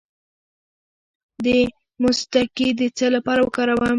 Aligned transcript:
د 1.45 1.47
مصطکي 2.03 2.67
د 2.79 2.81
څه 2.97 3.05
لپاره 3.15 3.41
وکاروم؟ 3.43 3.81